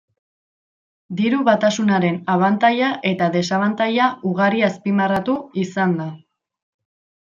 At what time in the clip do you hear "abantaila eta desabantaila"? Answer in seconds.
2.37-4.11